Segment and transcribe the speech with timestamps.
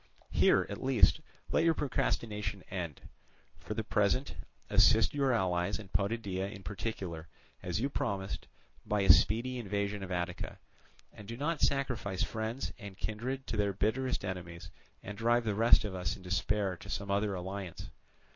[0.31, 1.19] "Here, at least,
[1.51, 3.01] let your procrastination end.
[3.59, 4.33] For the present,
[4.67, 7.27] assist your allies and Potidæa in particular,
[7.61, 8.47] as you promised,
[8.83, 10.57] by a speedy invasion of Attica,
[11.13, 14.71] and do not sacrifice friends and kindred to their bitterest enemies,
[15.03, 17.91] and drive the rest of us in despair to some other alliance.